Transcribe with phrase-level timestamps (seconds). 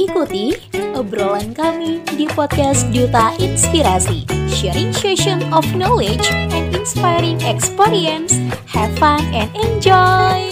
[0.00, 0.56] Ikuti
[0.96, 6.24] obrolan kami di podcast Duta Inspirasi, sharing session of knowledge
[6.56, 8.32] and inspiring experience.
[8.64, 10.48] Have fun and enjoy!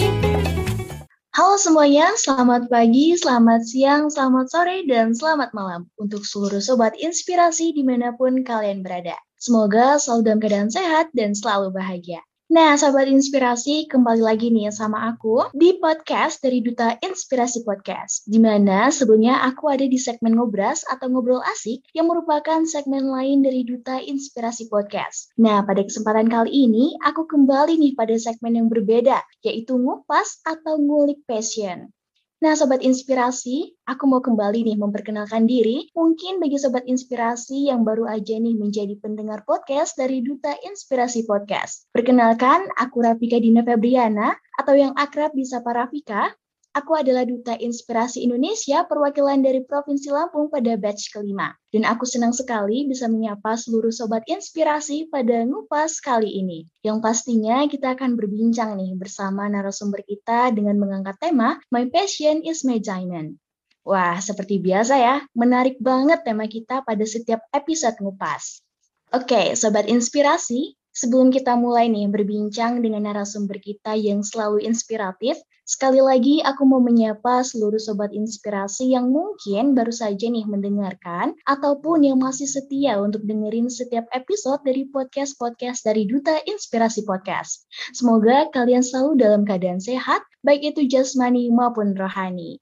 [1.33, 7.73] Halo semuanya, selamat pagi, selamat siang, selamat sore, dan selamat malam untuk seluruh sobat inspirasi
[7.73, 9.17] di mana pun kalian berada.
[9.41, 12.21] Semoga selalu dalam keadaan sehat dan selalu bahagia.
[12.49, 18.25] Nah, sahabat inspirasi, kembali lagi nih sama aku di podcast dari Duta Inspirasi Podcast.
[18.25, 23.45] Di mana sebelumnya aku ada di segmen Ngobras atau Ngobrol Asik yang merupakan segmen lain
[23.45, 25.29] dari Duta Inspirasi Podcast.
[25.37, 30.81] Nah, pada kesempatan kali ini aku kembali nih pada segmen yang berbeda, yaitu Ngupas atau
[30.81, 31.93] Ngulik Passion.
[32.39, 35.91] Nah, Sobat Inspirasi, aku mau kembali nih memperkenalkan diri.
[35.91, 41.91] Mungkin bagi Sobat Inspirasi yang baru aja nih menjadi pendengar podcast dari Duta Inspirasi Podcast.
[41.91, 46.31] Perkenalkan, aku Rafika Dina Febriana, atau yang akrab disapa Rafika.
[46.77, 51.49] Aku adalah Duta Inspirasi Indonesia perwakilan dari Provinsi Lampung pada batch kelima.
[51.73, 56.69] Dan aku senang sekali bisa menyapa seluruh Sobat Inspirasi pada Ngupas kali ini.
[56.85, 62.61] Yang pastinya kita akan berbincang nih bersama narasumber kita dengan mengangkat tema My Passion is
[62.61, 63.41] My Diamond.
[63.81, 68.61] Wah, seperti biasa ya, menarik banget tema kita pada setiap episode Ngupas.
[69.09, 76.03] Oke, Sobat Inspirasi, Sebelum kita mulai nih berbincang dengan narasumber kita yang selalu inspiratif, sekali
[76.03, 82.19] lagi aku mau menyapa seluruh sobat inspirasi yang mungkin baru saja nih mendengarkan ataupun yang
[82.19, 87.63] masih setia untuk dengerin setiap episode dari podcast-podcast dari Duta Inspirasi Podcast.
[87.95, 92.59] Semoga kalian selalu dalam keadaan sehat, baik itu jasmani maupun rohani.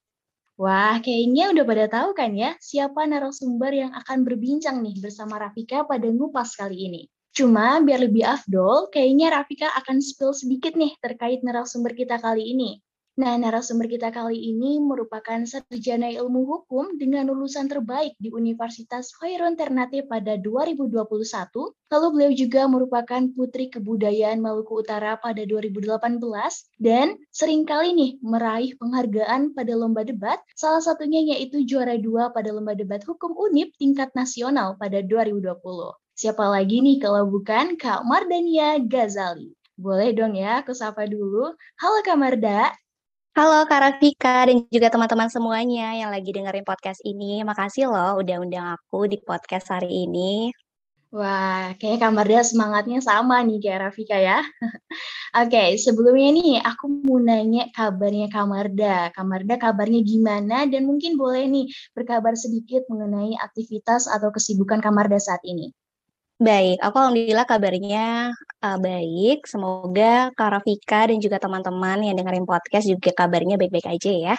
[0.62, 5.90] Wah, kayaknya udah pada tahu kan ya siapa narasumber yang akan berbincang nih bersama Rafika
[5.90, 7.10] pada ngupas kali ini.
[7.38, 12.82] Cuma biar lebih afdol, kayaknya Rafika akan spill sedikit nih terkait narasumber kita kali ini.
[13.22, 19.54] Nah, narasumber kita kali ini merupakan sarjana ilmu hukum dengan lulusan terbaik di Universitas Khairun
[19.54, 21.78] Ternate pada 2021.
[21.94, 26.18] Lalu beliau juga merupakan Putri Kebudayaan Maluku Utara pada 2018
[26.82, 32.50] dan sering kali nih meraih penghargaan pada lomba debat, salah satunya yaitu juara dua pada
[32.50, 35.54] lomba debat hukum UNIP tingkat nasional pada 2020.
[36.18, 39.54] Siapa lagi nih kalau bukan Kak Mardania Gazali.
[39.78, 41.54] Boleh dong ya aku sapa dulu.
[41.78, 42.74] Halo Kak Marda.
[43.38, 47.46] Halo Kak Rafika dan juga teman-teman semuanya yang lagi dengerin podcast ini.
[47.46, 50.50] Makasih loh udah undang aku di podcast hari ini.
[51.14, 54.42] Wah, kayaknya Kak Marda semangatnya sama nih kayak Rafika ya.
[55.38, 59.14] Oke, okay, sebelumnya nih aku mau nanya kabarnya Kak Marda.
[59.14, 64.98] Kak Marda kabarnya gimana dan mungkin boleh nih berkabar sedikit mengenai aktivitas atau kesibukan Kak
[64.98, 65.70] Marda saat ini.
[66.38, 68.30] Baik, aku alhamdulillah kabarnya
[68.62, 69.50] uh, baik.
[69.50, 74.36] Semoga Kak Rafika dan juga teman-teman yang dengerin podcast juga kabarnya baik-baik aja ya.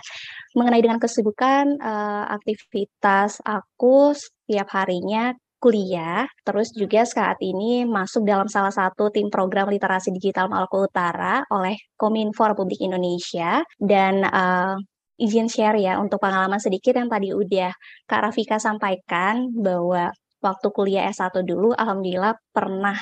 [0.55, 8.47] Mengenai dengan kesibukan uh, aktivitas aku setiap harinya kuliah, terus juga saat ini masuk dalam
[8.47, 14.79] salah satu tim program literasi digital Maluku Utara oleh Kominfo Republik Indonesia dan uh,
[15.19, 17.75] izin share ya untuk pengalaman sedikit yang tadi udah
[18.07, 22.99] Kak Rafika sampaikan bahwa waktu kuliah S1 dulu alhamdulillah pernah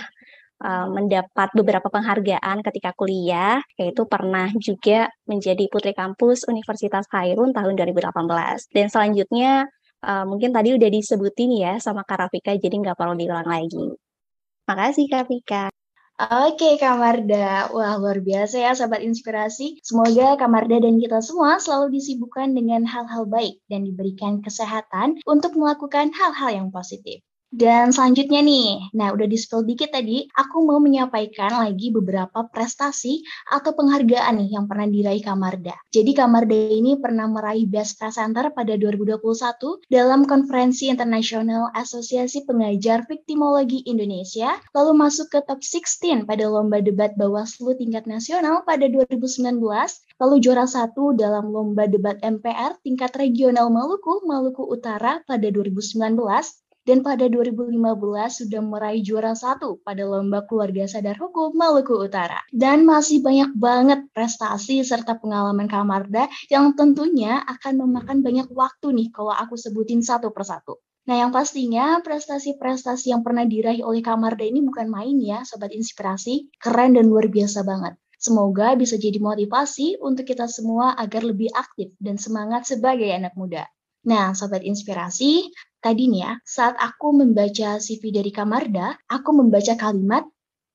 [0.63, 7.77] uh, mendapat beberapa penghargaan ketika kuliah, yaitu pernah juga menjadi Putri Kampus Universitas Khairun tahun
[7.77, 8.73] 2018.
[8.73, 9.69] Dan selanjutnya
[10.05, 13.93] uh, mungkin tadi udah disebutin ya sama Kak Rafika, jadi nggak perlu diulang lagi.
[14.67, 15.76] Makasih Kak Rafika.
[16.17, 19.85] Oke Kak Marda, wah luar biasa ya sahabat inspirasi.
[19.85, 25.53] Semoga Kak Marda dan kita semua selalu disibukkan dengan hal-hal baik dan diberikan kesehatan untuk
[25.61, 27.21] melakukan hal-hal yang positif.
[27.47, 33.23] Dan selanjutnya nih, nah udah di spill dikit tadi, aku mau menyampaikan lagi beberapa prestasi
[33.47, 35.79] atau penghargaan nih yang pernah diraih Kamarda.
[35.95, 39.23] Jadi Kamarda ini pernah meraih Best Presenter pada 2021
[39.87, 47.15] dalam konferensi internasional Asosiasi Pengajar Viktimologi Indonesia, lalu masuk ke top 16 pada lomba debat
[47.15, 49.63] Bawaslu tingkat nasional pada 2019,
[50.19, 56.19] lalu juara satu dalam lomba debat MPR tingkat regional Maluku, Maluku Utara pada 2019,
[56.87, 57.75] dan pada 2015
[58.31, 62.39] sudah meraih juara satu pada Lomba Keluarga Sadar Hukum Maluku Utara.
[62.55, 69.09] Dan masih banyak banget prestasi serta pengalaman Kamarda yang tentunya akan memakan banyak waktu nih
[69.11, 70.79] kalau aku sebutin satu persatu.
[71.07, 76.51] Nah, yang pastinya prestasi-prestasi yang pernah diraih oleh Kamarda ini bukan main ya, Sobat Inspirasi.
[76.59, 77.95] Keren dan luar biasa banget.
[78.19, 83.71] Semoga bisa jadi motivasi untuk kita semua agar lebih aktif dan semangat sebagai anak muda.
[84.07, 85.51] Nah, Sobat Inspirasi,
[85.85, 90.25] Tadi nih ya, saat aku membaca CV dari Kamarda, aku membaca kalimat,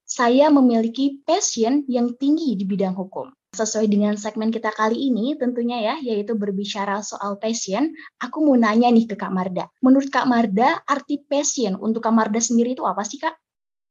[0.08, 3.32] saya memiliki passion yang tinggi di bidang hukum.
[3.52, 8.88] Sesuai dengan segmen kita kali ini tentunya ya, yaitu berbicara soal passion, aku mau nanya
[8.88, 9.68] nih ke Kak Marda.
[9.84, 13.36] Menurut Kak Marda, arti passion untuk Kak Marda sendiri itu apa sih Kak?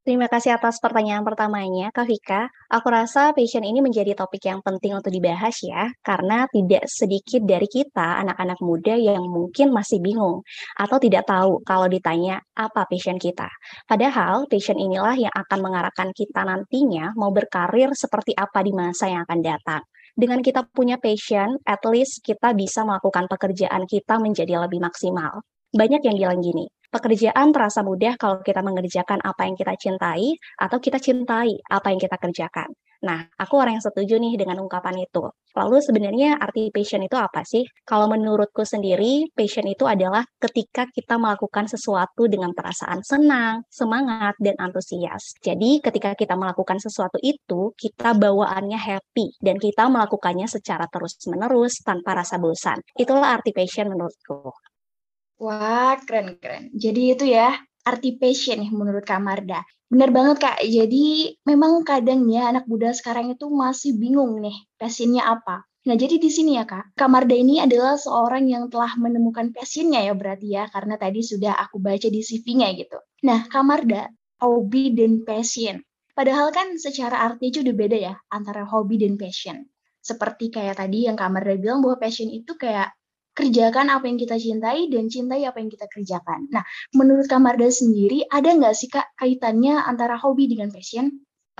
[0.01, 2.49] Terima kasih atas pertanyaan pertamanya, Kak Vika.
[2.73, 7.69] Aku rasa passion ini menjadi topik yang penting untuk dibahas ya, karena tidak sedikit dari
[7.69, 10.41] kita, anak-anak muda yang mungkin masih bingung
[10.81, 13.53] atau tidak tahu kalau ditanya apa passion kita.
[13.85, 19.29] Padahal passion inilah yang akan mengarahkan kita nantinya mau berkarir seperti apa di masa yang
[19.29, 19.85] akan datang
[20.17, 25.45] dengan kita punya passion, at least kita bisa melakukan pekerjaan kita menjadi lebih maksimal.
[25.71, 30.79] Banyak yang bilang gini, pekerjaan terasa mudah kalau kita mengerjakan apa yang kita cintai atau
[30.83, 32.71] kita cintai apa yang kita kerjakan.
[33.01, 35.25] Nah, aku orang yang setuju nih dengan ungkapan itu.
[35.57, 37.65] Lalu sebenarnya arti passion itu apa sih?
[37.89, 44.53] Kalau menurutku sendiri, passion itu adalah ketika kita melakukan sesuatu dengan perasaan senang, semangat, dan
[44.61, 45.33] antusias.
[45.41, 52.21] Jadi ketika kita melakukan sesuatu itu, kita bawaannya happy dan kita melakukannya secara terus-menerus tanpa
[52.21, 52.85] rasa bosan.
[53.01, 54.53] Itulah arti passion menurutku.
[55.41, 56.69] Wah, keren-keren.
[56.77, 57.57] Jadi itu ya,
[57.89, 59.65] arti passion nih menurut Kak Marda.
[59.91, 65.27] Bener banget Kak, jadi memang kadang ya anak muda sekarang itu masih bingung nih passionnya
[65.27, 65.67] apa.
[65.89, 70.05] Nah jadi di sini ya Kak, Kak Marda ini adalah seorang yang telah menemukan passionnya
[70.05, 73.01] ya berarti ya, karena tadi sudah aku baca di CV-nya gitu.
[73.25, 74.13] Nah Kak Marda,
[74.45, 75.81] hobi dan passion.
[76.13, 79.65] Padahal kan secara arti itu udah beda ya antara hobi dan passion.
[80.05, 82.93] Seperti kayak tadi yang Kak Marda bilang bahwa passion itu kayak
[83.41, 86.45] kerjakan apa yang kita cintai dan cintai apa yang kita kerjakan.
[86.53, 86.61] Nah,
[86.93, 91.09] menurut Kak Marda sendiri, ada nggak sih Kak kaitannya antara hobi dengan passion?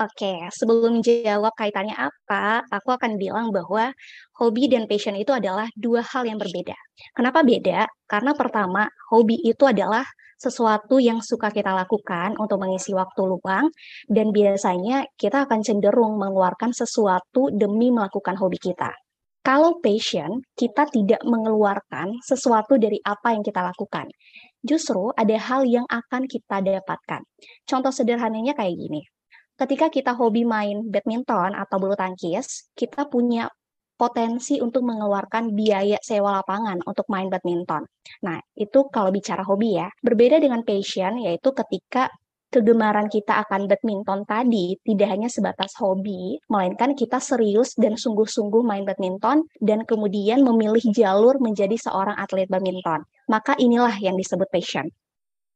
[0.01, 3.93] Oke, sebelum jawab kaitannya apa, aku akan bilang bahwa
[4.37, 6.73] hobi dan passion itu adalah dua hal yang berbeda.
[7.17, 7.85] Kenapa beda?
[8.09, 10.05] Karena pertama, hobi itu adalah
[10.41, 13.69] sesuatu yang suka kita lakukan untuk mengisi waktu luang,
[14.09, 18.89] dan biasanya kita akan cenderung mengeluarkan sesuatu demi melakukan hobi kita.
[19.41, 24.05] Kalau passion, kita tidak mengeluarkan sesuatu dari apa yang kita lakukan.
[24.61, 27.25] Justru ada hal yang akan kita dapatkan.
[27.65, 29.01] Contoh sederhananya kayak gini.
[29.57, 33.49] Ketika kita hobi main badminton atau bulu tangkis, kita punya
[33.97, 37.85] potensi untuk mengeluarkan biaya sewa lapangan untuk main badminton.
[38.25, 39.89] Nah, itu kalau bicara hobi ya.
[40.01, 42.09] Berbeda dengan passion, yaitu ketika
[42.51, 48.83] kegemaran kita akan badminton tadi tidak hanya sebatas hobi, melainkan kita serius dan sungguh-sungguh main
[48.83, 53.07] badminton dan kemudian memilih jalur menjadi seorang atlet badminton.
[53.31, 54.91] Maka inilah yang disebut passion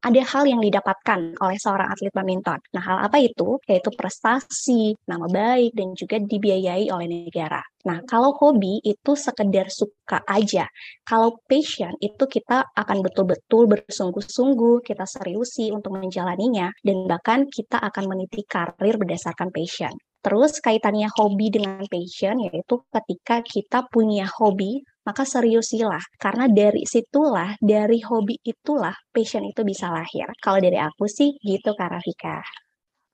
[0.06, 2.62] ada hal yang didapatkan oleh seorang atlet badminton.
[2.78, 3.58] Nah, hal apa itu?
[3.66, 7.66] Yaitu prestasi, nama baik, dan juga dibiayai oleh negara.
[7.90, 10.70] Nah, kalau hobi itu sekedar suka aja.
[11.02, 18.06] Kalau passion itu kita akan betul-betul bersungguh-sungguh, kita seriusi untuk menjalaninya, dan bahkan kita akan
[18.06, 19.94] meniti karir berdasarkan passion.
[20.26, 27.56] Terus kaitannya hobi dengan passion yaitu ketika kita punya hobi maka seriusilah karena dari situlah
[27.62, 30.28] dari hobi itulah passion itu bisa lahir.
[30.42, 32.42] Kalau dari aku sih gitu Kak Rafika.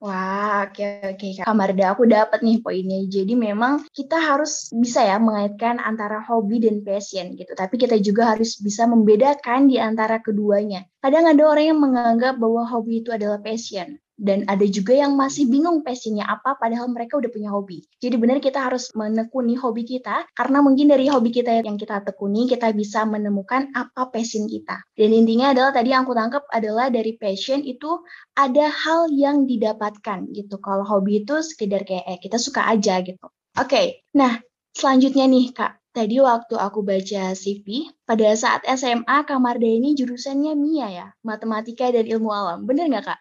[0.02, 3.06] Wah, oke oke Kak Marda, aku dapat nih poinnya.
[3.06, 7.54] Jadi memang kita harus bisa ya mengaitkan antara hobi dan passion gitu.
[7.54, 10.82] Tapi kita juga harus bisa membedakan di antara keduanya.
[10.98, 15.50] Kadang ada orang yang menganggap bahwa hobi itu adalah passion dan ada juga yang masih
[15.50, 17.82] bingung passionnya apa padahal mereka udah punya hobi.
[17.98, 22.46] Jadi benar kita harus menekuni hobi kita karena mungkin dari hobi kita yang kita tekuni
[22.46, 24.78] kita bisa menemukan apa passion kita.
[24.94, 27.98] Dan intinya adalah tadi yang aku tangkap adalah dari passion itu
[28.38, 30.62] ada hal yang didapatkan gitu.
[30.62, 33.26] Kalau hobi itu sekedar kayak eh, kita suka aja gitu.
[33.58, 33.86] Oke, okay.
[34.16, 34.40] nah
[34.72, 40.88] selanjutnya nih Kak, Tadi waktu aku baca CV, pada saat SMA Kamarda ini jurusannya MIA
[40.88, 42.64] ya, Matematika dan Ilmu Alam.
[42.64, 43.20] Bener nggak Kak?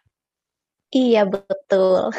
[0.92, 2.12] Iya, betul.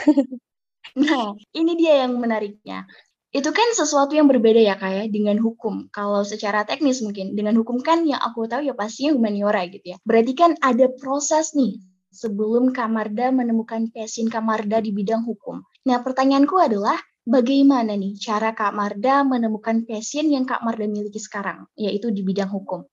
[0.93, 2.85] Nah, ini dia yang menariknya.
[3.33, 5.88] Itu kan sesuatu yang berbeda ya Kak ya dengan hukum.
[5.88, 9.99] Kalau secara teknis mungkin dengan hukum kan yang aku tahu ya pastinya humaniora gitu ya.
[10.05, 11.81] Berarti kan ada proses nih
[12.12, 15.64] sebelum Kamarda menemukan passion Kamarda di bidang hukum.
[15.88, 21.64] Nah, pertanyaanku adalah bagaimana nih cara Kak Marda menemukan passion yang Kak Marda miliki sekarang,
[21.73, 22.85] yaitu di bidang hukum?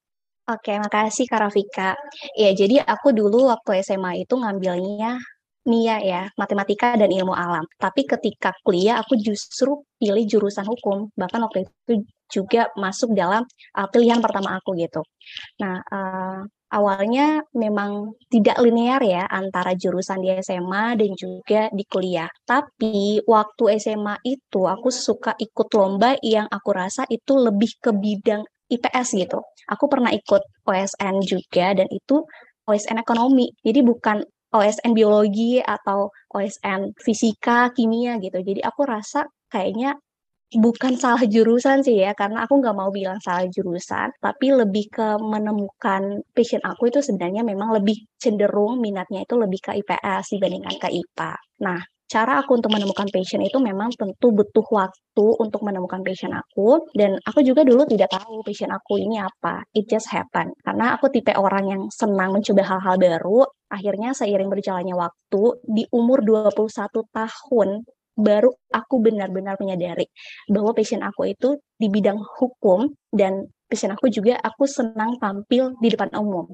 [0.47, 1.99] Oke, makasih Kak Rafika.
[2.33, 5.19] Ya, jadi aku dulu waktu SMA itu ngambilnya
[5.67, 7.67] Nia ya, matematika dan ilmu alam.
[7.75, 11.11] Tapi ketika kuliah aku justru pilih jurusan hukum.
[11.19, 13.43] Bahkan waktu itu juga masuk dalam
[13.75, 15.03] uh, pilihan pertama aku gitu.
[15.59, 22.29] Nah, uh, awalnya memang tidak linear ya antara jurusan di SMA dan juga di kuliah.
[22.45, 28.45] Tapi waktu SMA itu aku suka ikut lomba yang aku rasa itu lebih ke bidang
[28.69, 29.41] IPS gitu.
[29.73, 32.21] Aku pernah ikut OSN juga dan itu
[32.69, 33.49] OSN ekonomi.
[33.65, 38.41] Jadi bukan OSN biologi atau OSN fisika, kimia gitu.
[38.41, 39.97] Jadi aku rasa kayaknya
[40.49, 45.07] bukan salah jurusan sih ya, karena aku nggak mau bilang salah jurusan, tapi lebih ke
[45.21, 50.89] menemukan passion aku itu sebenarnya memang lebih cenderung minatnya itu lebih ke IPS dibandingkan ke
[50.89, 51.31] IPA.
[51.65, 51.79] Nah,
[52.09, 56.89] cara aku untuk menemukan passion itu memang tentu butuh waktu untuk menemukan passion aku.
[56.97, 59.61] Dan aku juga dulu tidak tahu passion aku ini apa.
[59.77, 64.97] It just happen karena aku tipe orang yang senang mencoba hal-hal baru akhirnya seiring berjalannya
[64.97, 67.69] waktu di umur 21 tahun
[68.19, 70.09] baru aku benar-benar menyadari
[70.51, 75.87] bahwa passion aku itu di bidang hukum dan passion aku juga aku senang tampil di
[75.93, 76.49] depan umum.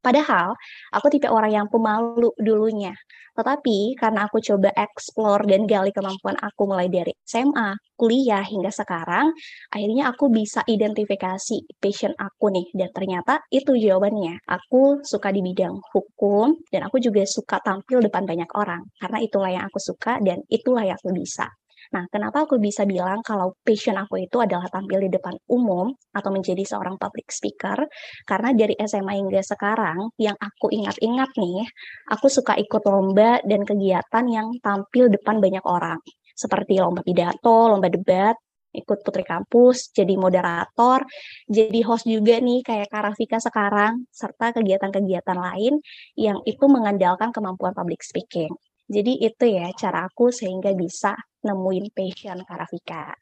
[0.00, 0.56] Padahal
[0.96, 2.96] aku tipe orang yang pemalu dulunya.
[3.36, 9.32] Tetapi karena aku coba explore dan gali kemampuan aku mulai dari SMA, kuliah hingga sekarang,
[9.70, 12.66] akhirnya aku bisa identifikasi passion aku nih.
[12.74, 14.40] Dan ternyata itu jawabannya.
[14.48, 18.82] Aku suka di bidang hukum dan aku juga suka tampil depan banyak orang.
[18.98, 21.59] Karena itulah yang aku suka dan itulah yang aku bisa.
[21.90, 26.30] Nah, kenapa aku bisa bilang kalau passion aku itu adalah tampil di depan umum atau
[26.30, 27.82] menjadi seorang public speaker?
[28.22, 31.66] Karena dari SMA hingga sekarang, yang aku ingat-ingat nih,
[32.14, 35.98] aku suka ikut lomba dan kegiatan yang tampil depan banyak orang.
[36.38, 38.38] Seperti lomba pidato, lomba debat,
[38.70, 41.02] ikut Putri Kampus, jadi moderator,
[41.50, 45.82] jadi host juga nih kayak Karafika sekarang, serta kegiatan-kegiatan lain
[46.14, 48.54] yang itu mengandalkan kemampuan public speaking.
[48.90, 51.14] Jadi itu ya cara aku sehingga bisa
[51.46, 53.14] nemuin passion Karafika.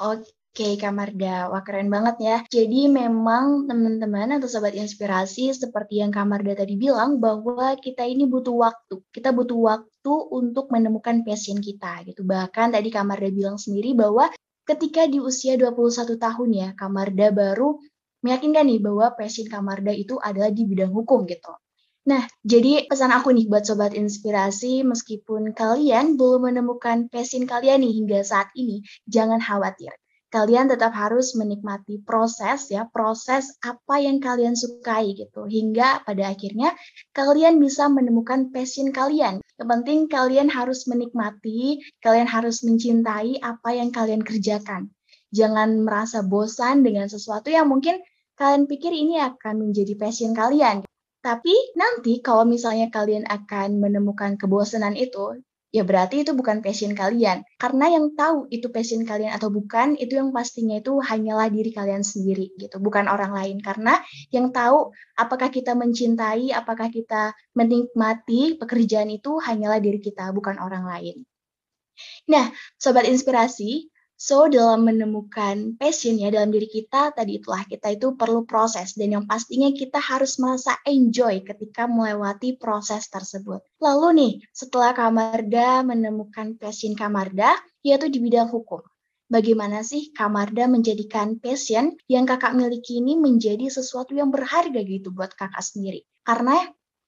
[0.00, 1.50] Oke, Kak Marda.
[1.50, 2.36] Wah, keren banget ya.
[2.46, 8.30] Jadi memang teman-teman atau sobat inspirasi seperti yang Kak Marda tadi bilang bahwa kita ini
[8.30, 9.02] butuh waktu.
[9.10, 12.22] Kita butuh waktu untuk menemukan passion kita gitu.
[12.22, 14.30] Bahkan tadi Kak Marda bilang sendiri bahwa
[14.62, 17.74] ketika di usia 21 tahun ya, Kak Marda baru
[18.22, 21.52] meyakinkan nih bahwa passion Kak Marda itu adalah di bidang hukum gitu.
[22.00, 27.92] Nah, jadi pesan aku nih buat sobat inspirasi, meskipun kalian belum menemukan passion kalian nih
[27.92, 29.92] hingga saat ini, jangan khawatir.
[30.30, 35.42] Kalian tetap harus menikmati proses ya, proses apa yang kalian sukai gitu.
[35.44, 36.72] Hingga pada akhirnya
[37.10, 39.42] kalian bisa menemukan passion kalian.
[39.58, 44.94] Yang penting kalian harus menikmati, kalian harus mencintai apa yang kalian kerjakan.
[45.34, 47.98] Jangan merasa bosan dengan sesuatu yang mungkin
[48.38, 50.86] kalian pikir ini akan menjadi passion kalian.
[51.20, 55.36] Tapi nanti kalau misalnya kalian akan menemukan kebosanan itu,
[55.68, 57.44] ya berarti itu bukan passion kalian.
[57.60, 62.00] Karena yang tahu itu passion kalian atau bukan, itu yang pastinya itu hanyalah diri kalian
[62.00, 63.60] sendiri gitu, bukan orang lain.
[63.60, 64.00] Karena
[64.32, 70.88] yang tahu apakah kita mencintai, apakah kita menikmati pekerjaan itu hanyalah diri kita, bukan orang
[70.88, 71.16] lain.
[72.32, 72.48] Nah,
[72.80, 78.44] sobat inspirasi, So, dalam menemukan passion ya dalam diri kita, tadi itulah kita itu perlu
[78.44, 78.92] proses.
[78.92, 83.64] Dan yang pastinya kita harus merasa enjoy ketika melewati proses tersebut.
[83.80, 88.84] Lalu nih, setelah Kamarda menemukan passion Kamarda, yaitu di bidang hukum.
[89.32, 95.32] Bagaimana sih Kamarda menjadikan passion yang kakak miliki ini menjadi sesuatu yang berharga gitu buat
[95.32, 96.04] kakak sendiri?
[96.28, 96.60] Karena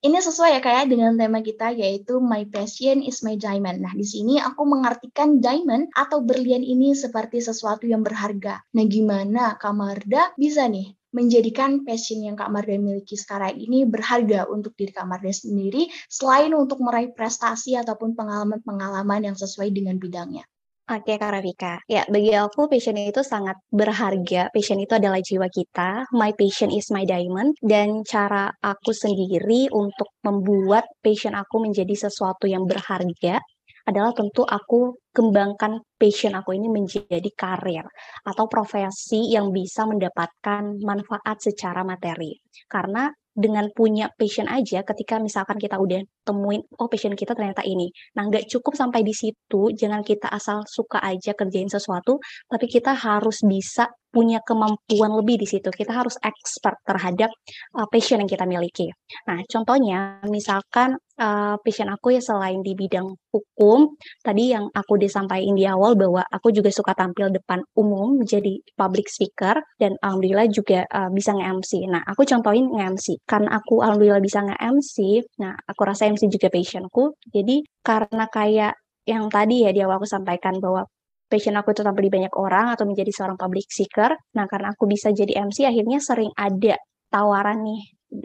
[0.02, 3.86] ini sesuai ya kayak dengan tema kita yaitu My Passion is My Diamond.
[3.86, 8.66] Nah, di sini aku mengartikan diamond atau berlian ini seperti sesuatu yang berharga.
[8.74, 14.50] Nah, gimana Kak Marda bisa nih menjadikan passion yang Kak Marda miliki sekarang ini berharga
[14.50, 20.42] untuk diri Kak Marda sendiri selain untuk meraih prestasi ataupun pengalaman-pengalaman yang sesuai dengan bidangnya.
[20.90, 21.78] Oke, Kak Rafika.
[21.86, 24.50] Ya, bagi aku passion itu sangat berharga.
[24.50, 26.10] Passion itu adalah jiwa kita.
[26.10, 27.54] My passion is my diamond.
[27.62, 33.38] Dan cara aku sendiri untuk membuat passion aku menjadi sesuatu yang berharga
[33.86, 37.86] adalah tentu aku kembangkan passion aku ini menjadi karir
[38.26, 42.34] atau profesi yang bisa mendapatkan manfaat secara materi.
[42.66, 47.88] Karena dengan punya passion aja ketika misalkan kita udah temuin oh passion kita ternyata ini.
[48.16, 52.92] Nah nggak cukup sampai di situ jangan kita asal suka aja kerjain sesuatu tapi kita
[52.92, 55.72] harus bisa punya kemampuan lebih di situ.
[55.72, 57.32] Kita harus expert terhadap
[57.80, 58.92] uh, passion yang kita miliki.
[59.24, 63.94] Nah contohnya misalkan uh, passion aku ya selain di bidang hukum
[64.26, 69.06] tadi yang aku disampaikan di awal bahwa aku juga suka tampil depan umum jadi public
[69.06, 74.40] speaker dan alhamdulillah juga uh, bisa nge-MC nah aku contohin nge-MC karena aku alhamdulillah bisa
[74.42, 74.96] nge-MC,
[75.42, 77.16] nah aku rasa MC juga passionku.
[77.30, 78.74] Jadi karena kayak
[79.06, 80.86] yang tadi ya di awal aku sampaikan bahwa
[81.26, 84.14] passion aku itu tampil di banyak orang atau menjadi seorang public speaker.
[84.36, 86.76] Nah karena aku bisa jadi MC akhirnya sering ada
[87.12, 87.82] tawaran nih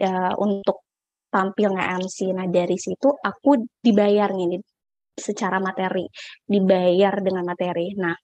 [0.08, 0.87] uh, untuk
[1.28, 2.18] tampil nge-MC.
[2.34, 4.60] Nah dari situ aku dibayar nih
[5.18, 6.06] secara materi,
[6.46, 7.92] dibayar dengan materi.
[7.98, 8.14] Nah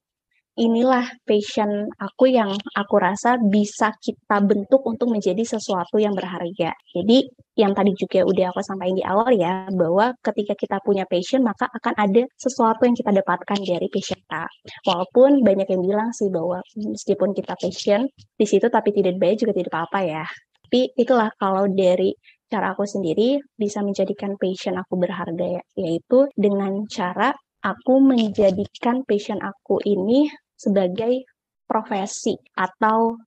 [0.54, 6.70] inilah passion aku yang aku rasa bisa kita bentuk untuk menjadi sesuatu yang berharga.
[6.94, 7.26] Jadi
[7.58, 11.66] yang tadi juga udah aku sampaikan di awal ya, bahwa ketika kita punya passion maka
[11.70, 14.46] akan ada sesuatu yang kita dapatkan dari passion kita.
[14.86, 18.06] Walaupun banyak yang bilang sih bahwa meskipun kita passion
[18.38, 20.26] di situ tapi tidak baik juga tidak apa-apa ya.
[20.64, 22.14] Tapi itulah kalau dari
[22.54, 27.34] cara aku sendiri bisa menjadikan passion aku berharga ya, yaitu dengan cara
[27.66, 31.26] aku menjadikan passion aku ini sebagai
[31.66, 33.18] profesi atau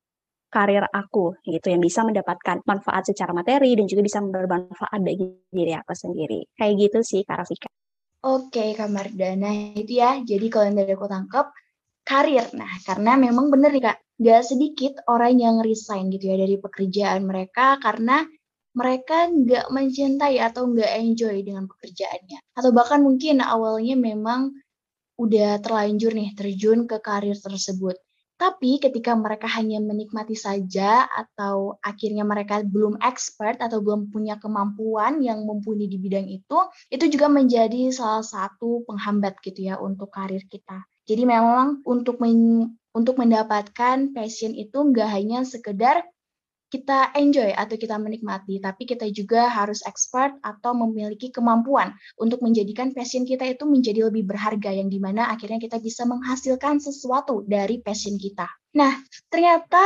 [0.48, 5.76] karir aku gitu yang bisa mendapatkan manfaat secara materi dan juga bisa bermanfaat bagi diri
[5.76, 6.48] aku sendiri.
[6.56, 7.68] Kayak gitu sih Kak Rafika.
[8.24, 10.24] Oke Kak Mardana, itu ya.
[10.24, 11.52] Jadi kalau yang dari aku tangkap,
[12.08, 12.48] karir.
[12.56, 17.28] Nah, karena memang bener nih Kak, gak sedikit orang yang resign gitu ya dari pekerjaan
[17.28, 18.24] mereka karena
[18.78, 22.40] mereka nggak mencintai atau nggak enjoy dengan pekerjaannya.
[22.54, 24.54] Atau bahkan mungkin awalnya memang
[25.18, 27.98] udah terlanjur nih terjun ke karir tersebut.
[28.38, 35.26] Tapi ketika mereka hanya menikmati saja atau akhirnya mereka belum expert atau belum punya kemampuan
[35.26, 36.58] yang mumpuni di bidang itu,
[36.94, 40.86] itu juga menjadi salah satu penghambat gitu ya untuk karir kita.
[41.10, 46.06] Jadi memang untuk men, untuk mendapatkan passion itu nggak hanya sekedar
[46.68, 52.92] kita enjoy atau kita menikmati, tapi kita juga harus expert atau memiliki kemampuan untuk menjadikan
[52.92, 57.80] passion kita itu menjadi lebih berharga, yang di mana akhirnya kita bisa menghasilkan sesuatu dari
[57.80, 58.48] passion kita.
[58.76, 59.00] Nah,
[59.32, 59.84] ternyata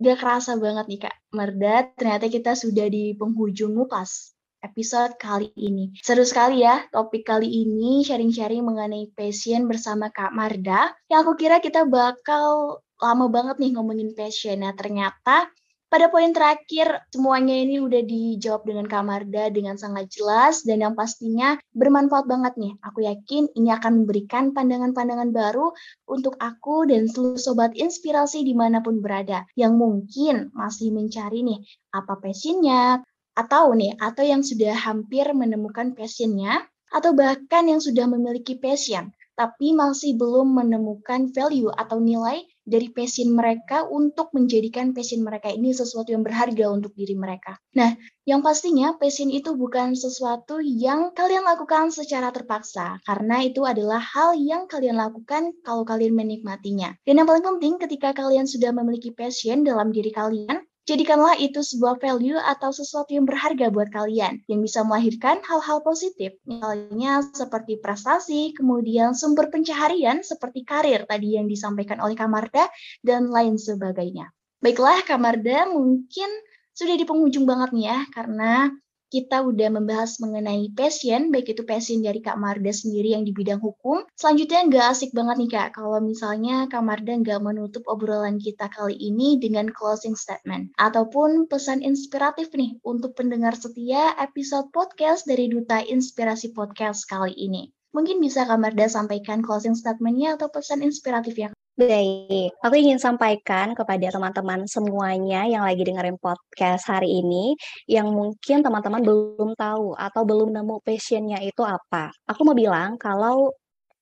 [0.00, 5.92] gak kerasa banget nih Kak Merda, ternyata kita sudah di penghujung ngupas episode kali ini.
[6.04, 10.92] Seru sekali ya topik kali ini sharing-sharing mengenai passion bersama Kak Marda.
[11.08, 14.60] Yang aku kira kita bakal lama banget nih ngomongin passion.
[14.60, 15.48] Nah ternyata
[15.90, 21.58] pada poin terakhir, semuanya ini udah dijawab dengan Kamarda dengan sangat jelas dan yang pastinya
[21.74, 22.72] bermanfaat banget nih.
[22.86, 25.74] Aku yakin ini akan memberikan pandangan-pandangan baru
[26.06, 31.58] untuk aku dan seluruh sobat inspirasi di mana pun berada yang mungkin masih mencari nih
[31.90, 33.02] apa passionnya
[33.34, 39.72] atau nih atau yang sudah hampir menemukan passionnya atau bahkan yang sudah memiliki passion tapi
[39.72, 46.14] masih belum menemukan value atau nilai dari passion mereka untuk menjadikan passion mereka ini sesuatu
[46.14, 47.58] yang berharga untuk diri mereka.
[47.74, 53.98] Nah, yang pastinya passion itu bukan sesuatu yang kalian lakukan secara terpaksa, karena itu adalah
[53.98, 56.94] hal yang kalian lakukan kalau kalian menikmatinya.
[57.02, 62.00] Dan yang paling penting ketika kalian sudah memiliki passion dalam diri kalian, Jadikanlah itu sebuah
[62.00, 68.56] value atau sesuatu yang berharga buat kalian, yang bisa melahirkan hal-hal positif, misalnya seperti prestasi,
[68.56, 72.66] kemudian sumber pencaharian seperti karir tadi yang disampaikan oleh Kamarda,
[73.04, 74.32] dan lain sebagainya.
[74.64, 76.30] Baiklah Kamarda, mungkin
[76.72, 78.72] sudah di penghujung banget nih ya, karena
[79.10, 83.58] kita udah membahas mengenai passion, baik itu passion dari Kak Marda sendiri yang di bidang
[83.58, 84.06] hukum.
[84.14, 88.94] Selanjutnya nggak asik banget nih Kak, kalau misalnya Kak Marda nggak menutup obrolan kita kali
[88.94, 95.82] ini dengan closing statement, ataupun pesan inspiratif nih untuk pendengar setia episode podcast dari Duta
[95.82, 97.74] Inspirasi Podcast kali ini.
[97.90, 103.72] Mungkin bisa Kak Marda sampaikan closing statementnya atau pesan inspiratif ya Baik, aku ingin sampaikan
[103.72, 107.56] kepada teman-teman semuanya yang lagi dengerin podcast hari ini,
[107.88, 112.12] yang mungkin teman-teman belum tahu atau belum nemu passionnya itu apa.
[112.28, 113.56] Aku mau bilang kalau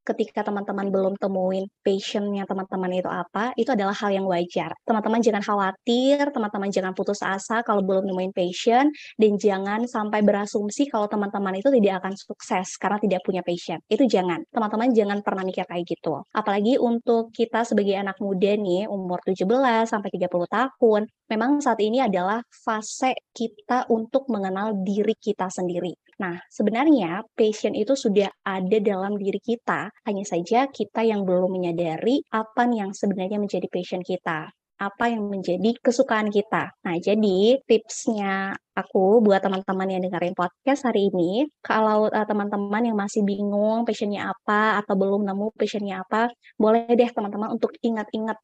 [0.08, 4.72] ketika teman-teman belum temuin passionnya teman-teman itu apa, itu adalah hal yang wajar.
[4.88, 8.88] Teman-teman jangan khawatir, teman-teman jangan putus asa kalau belum nemuin passion,
[9.20, 13.78] dan jangan sampai berasumsi kalau teman-teman itu tidak akan sukses karena tidak punya passion.
[13.86, 14.40] Itu jangan.
[14.48, 16.24] Teman-teman jangan pernah mikir kayak gitu.
[16.32, 22.00] Apalagi untuk kita sebagai anak muda nih, umur 17 sampai 30 tahun, memang saat ini
[22.02, 25.92] adalah fase kita untuk mengenal diri kita sendiri.
[26.18, 32.18] Nah, sebenarnya passion itu sudah ada dalam diri kita, hanya saja kita yang belum menyadari
[32.34, 36.70] apa yang sebenarnya menjadi passion kita apa yang menjadi kesukaan kita.
[36.86, 42.94] Nah, jadi tipsnya aku buat teman-teman yang dengerin podcast hari ini, kalau uh, teman-teman yang
[42.94, 48.38] masih bingung passionnya apa atau belum nemu passionnya apa, boleh deh teman-teman untuk ingat-ingat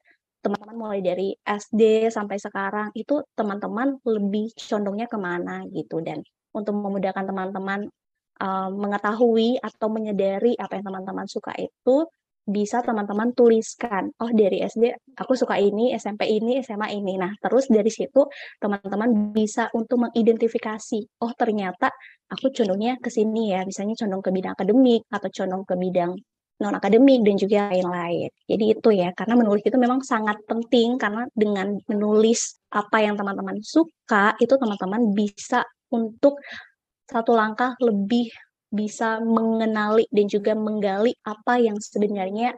[0.45, 6.05] teman-teman mulai dari SD sampai sekarang itu teman-teman lebih condongnya ke mana gitu.
[6.05, 6.21] Dan
[6.53, 7.89] untuk memudahkan teman-teman
[8.45, 12.05] uh, mengetahui atau menyadari apa yang teman-teman suka itu
[12.45, 17.17] bisa teman-teman tuliskan oh dari SD aku suka ini SMP ini SMA ini.
[17.17, 18.29] Nah terus dari situ
[18.61, 21.89] teman-teman bisa untuk mengidentifikasi oh ternyata
[22.29, 23.65] aku condongnya ke sini ya.
[23.65, 26.13] Misalnya condong ke bidang akademik atau condong ke bidang
[26.63, 28.31] non akademik dan juga lain-lain.
[28.47, 33.59] Jadi itu ya, karena menulis itu memang sangat penting karena dengan menulis apa yang teman-teman
[33.65, 36.39] suka itu teman-teman bisa untuk
[37.11, 38.31] satu langkah lebih
[38.75, 42.55] bisa mengenali dan juga menggali apa yang sebenarnya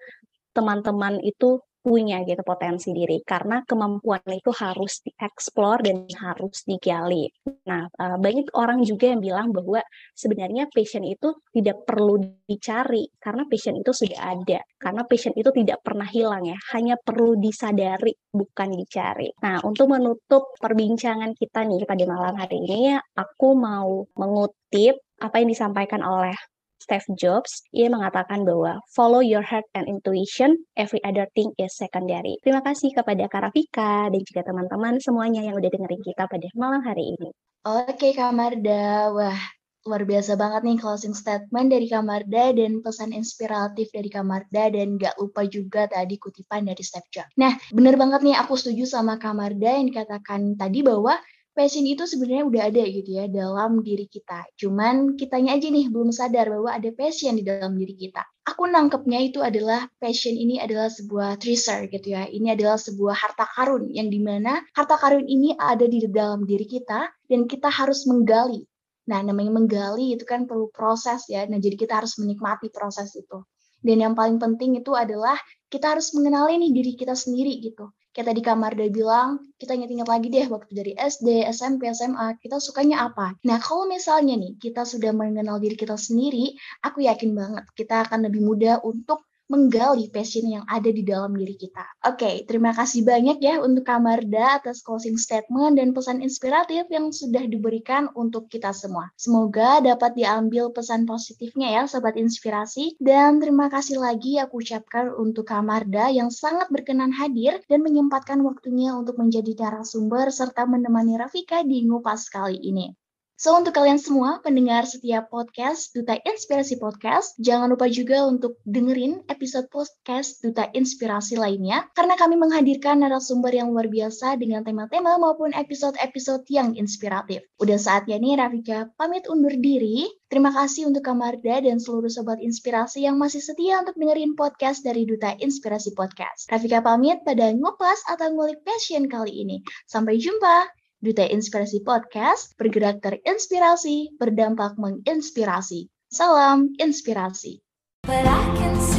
[0.57, 7.31] teman-teman itu punya gitu potensi diri karena kemampuan itu harus dieksplor dan harus digali.
[7.70, 9.79] Nah, uh, banyak orang juga yang bilang bahwa
[10.18, 12.18] sebenarnya passion itu tidak perlu
[12.51, 14.59] dicari karena passion itu sudah ada.
[14.83, 19.31] Karena passion itu tidak pernah hilang ya, hanya perlu disadari bukan dicari.
[19.46, 25.55] Nah, untuk menutup perbincangan kita nih pada malam hari ini, aku mau mengutip apa yang
[25.55, 26.35] disampaikan oleh
[26.77, 32.37] Steve Jobs, ia mengatakan bahwa follow your heart and intuition, every other thing is secondary.
[32.45, 37.17] Terima kasih kepada Karafika dan juga teman-teman semuanya yang udah dengerin kita pada malam hari
[37.17, 37.31] ini.
[37.67, 39.41] Oke Kak Marda, wah
[39.87, 45.15] luar biasa banget nih closing statement dari Kamarda dan pesan inspiratif dari Kamarda dan gak
[45.17, 47.31] lupa juga tadi kutipan dari Steve Jobs.
[47.39, 51.15] Nah, bener banget nih aku setuju sama Kamarda yang dikatakan tadi bahwa
[51.57, 54.45] passion itu sebenarnya udah ada gitu ya dalam diri kita.
[54.61, 58.21] Cuman kitanya aja nih belum sadar bahwa ada passion di dalam diri kita.
[58.45, 62.29] Aku nangkepnya itu adalah passion ini adalah sebuah treasure gitu ya.
[62.29, 66.69] Ini adalah sebuah harta karun yang di mana harta karun ini ada di dalam diri
[66.69, 68.61] kita dan kita harus menggali.
[69.09, 71.49] Nah, namanya menggali itu kan perlu proses ya.
[71.49, 73.40] Nah, jadi kita harus menikmati proses itu.
[73.81, 75.40] Dan yang paling penting itu adalah
[75.73, 80.09] kita harus mengenali nih diri kita sendiri gitu kayak tadi kamar dia bilang, kita ingat-ingat
[80.09, 83.37] lagi deh waktu dari SD, SMP, SMA, kita sukanya apa.
[83.45, 88.25] Nah, kalau misalnya nih kita sudah mengenal diri kita sendiri, aku yakin banget kita akan
[88.25, 91.87] lebih mudah untuk menggali passion yang ada di dalam diri kita.
[92.03, 97.15] Oke, okay, terima kasih banyak ya untuk Kamarda atas closing statement dan pesan inspiratif yang
[97.15, 99.15] sudah diberikan untuk kita semua.
[99.15, 102.99] Semoga dapat diambil pesan positifnya ya Sobat Inspirasi.
[102.99, 108.93] Dan terima kasih lagi aku ucapkan untuk Kamarda yang sangat berkenan hadir dan menyempatkan waktunya
[108.99, 113.06] untuk menjadi narasumber serta menemani Rafika di Ngupas kali ini.
[113.37, 119.29] So, untuk kalian semua pendengar setiap podcast Duta Inspirasi Podcast, jangan lupa juga untuk dengerin
[119.29, 125.53] episode podcast Duta Inspirasi lainnya, karena kami menghadirkan narasumber yang luar biasa dengan tema-tema maupun
[125.53, 127.44] episode-episode yang inspiratif.
[127.61, 130.09] Udah saatnya nih Rafika pamit undur diri.
[130.33, 135.05] Terima kasih untuk Kamarda dan seluruh sobat inspirasi yang masih setia untuk dengerin podcast dari
[135.05, 136.49] Duta Inspirasi Podcast.
[136.49, 139.61] Rafika pamit pada ngupas atau ngulik passion kali ini.
[139.85, 140.86] Sampai jumpa!
[141.07, 145.87] Duta Inspirasi Podcast, bergerak terinspirasi, berdampak menginspirasi.
[146.11, 147.62] Salam inspirasi.
[148.11, 148.96] But I can see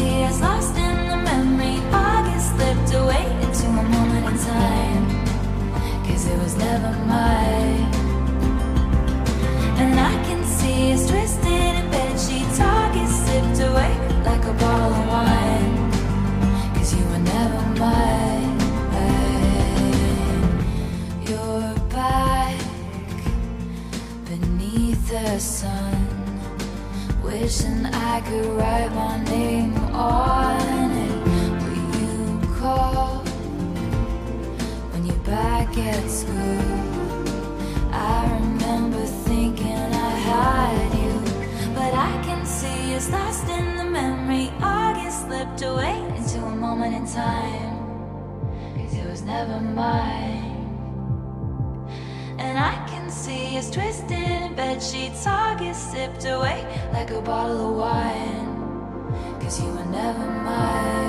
[25.24, 26.08] the sun.
[27.24, 31.18] Wishing I could write my name on it.
[31.64, 33.20] Will you call
[34.92, 36.62] when you're back at school?
[37.92, 41.14] I remember thinking I had you,
[41.74, 44.52] but I can see it's lost in the memory.
[44.62, 47.78] August slipped away into a moment in time.
[48.76, 50.54] Cause it was never mine.
[52.40, 54.17] And I can see it's twisted
[54.58, 59.40] bed sheets all get sipped away like a bottle of wine.
[59.40, 61.07] Cause you were never mine.